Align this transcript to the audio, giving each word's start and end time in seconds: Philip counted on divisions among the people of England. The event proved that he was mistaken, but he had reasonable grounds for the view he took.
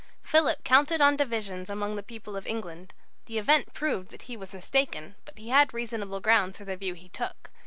Philip 0.23 0.63
counted 0.63 0.99
on 0.99 1.15
divisions 1.15 1.69
among 1.69 1.95
the 1.95 2.01
people 2.01 2.35
of 2.35 2.47
England. 2.47 2.95
The 3.27 3.37
event 3.37 3.75
proved 3.75 4.09
that 4.09 4.23
he 4.23 4.35
was 4.35 4.51
mistaken, 4.51 5.13
but 5.25 5.37
he 5.37 5.49
had 5.49 5.75
reasonable 5.75 6.21
grounds 6.21 6.57
for 6.57 6.65
the 6.65 6.75
view 6.75 6.95
he 6.95 7.09
took. 7.09 7.51